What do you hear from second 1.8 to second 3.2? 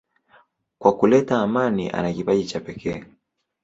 ana kipaji cha pekee.